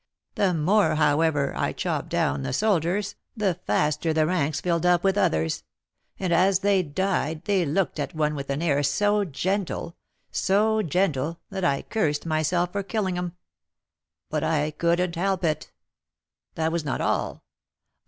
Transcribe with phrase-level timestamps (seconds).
[0.33, 5.15] The more, however, I chopped down the soldiers, the faster the ranks filled up with
[5.15, 5.61] others;
[6.19, 9.95] and as they died, they looked at one with an air so gentle,
[10.31, 13.33] so gentle, that I cursed myself for killing 'em;
[14.27, 15.71] but I couldn't help it.
[16.55, 17.43] That was not all.